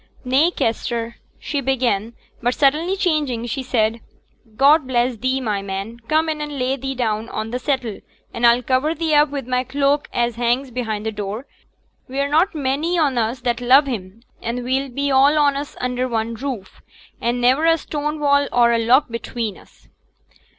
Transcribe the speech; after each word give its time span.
'Nay, 0.25 0.49
Kester' 0.49 1.17
she 1.47 1.61
began; 1.61 2.13
but 2.41 2.55
suddenly 2.55 2.97
changing, 2.97 3.45
she 3.45 3.61
said, 3.61 3.99
'God 4.55 4.87
bless 4.87 5.17
thee, 5.17 5.39
my 5.39 5.61
man; 5.61 5.99
come 6.07 6.27
in 6.27 6.41
and 6.41 6.57
lay 6.57 6.75
thee 6.75 6.95
down 6.95 7.29
on 7.29 7.51
t' 7.51 7.59
settle, 7.59 7.99
and 8.33 8.43
I'll 8.47 8.63
cover 8.63 8.95
thee 8.95 9.13
up 9.13 9.29
wi' 9.29 9.41
my 9.41 9.63
cloak 9.63 10.07
as 10.11 10.37
hangs 10.37 10.71
behind 10.71 11.05
t' 11.05 11.11
door. 11.11 11.45
We're 12.07 12.29
not 12.29 12.55
many 12.55 12.97
on 12.97 13.19
us 13.19 13.41
that 13.41 13.61
love 13.61 13.85
him, 13.85 14.23
an' 14.41 14.63
we'll 14.63 14.89
be 14.89 15.11
all 15.11 15.37
on 15.37 15.55
us 15.55 15.75
under 15.79 16.07
one 16.07 16.33
roof, 16.33 16.81
an' 17.21 17.39
niver 17.39 17.67
a 17.67 17.77
stone 17.77 18.19
wall 18.19 18.47
or 18.51 18.71
a 18.71 18.79
lock 18.79 19.07
betwixt 19.07 19.55
us.' 19.59 19.87